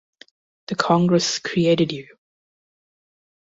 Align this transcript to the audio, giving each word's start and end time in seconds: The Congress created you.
The 0.65 0.73
Congress 0.73 1.37
created 1.37 1.91
you. 1.91 2.07